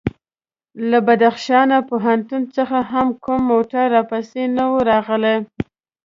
له 0.89 0.97
بدخشان 1.07 1.69
پوهنتون 1.89 2.43
څخه 2.55 2.77
هم 2.91 3.07
کوم 3.23 3.41
موټر 3.51 3.83
راپسې 3.95 4.43
نه 4.55 4.65
و 4.71 4.75
راغلی. 4.89 5.37